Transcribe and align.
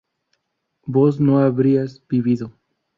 vos 0.87 1.19
no 1.19 1.37
habrías 1.41 2.01
vivido 2.07 2.53